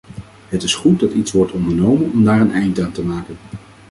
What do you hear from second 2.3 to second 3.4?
een eind aan te maken.